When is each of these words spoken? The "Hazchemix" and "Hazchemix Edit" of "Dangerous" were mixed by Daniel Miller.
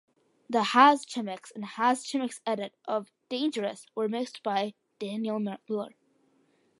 The 0.49 0.61
"Hazchemix" 0.63 1.51
and 1.53 1.63
"Hazchemix 1.63 2.41
Edit" 2.43 2.73
of 2.87 3.11
"Dangerous" 3.29 3.85
were 3.93 4.09
mixed 4.09 4.41
by 4.41 4.73
Daniel 4.97 5.39
Miller. 5.39 5.91